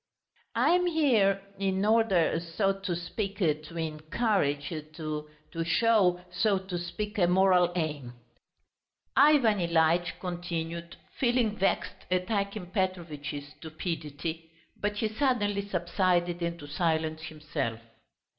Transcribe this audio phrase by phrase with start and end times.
[0.55, 1.39] "I am here...
[1.59, 4.69] in order, so to speak, to encourage...
[4.93, 5.25] to
[5.63, 8.13] show, so to speak, a moral aim,"
[9.15, 17.21] Ivan Ilyitch continued, feeling vexed at Akim Petrovitch's stupidity, but he suddenly subsided into silence
[17.21, 17.79] himself.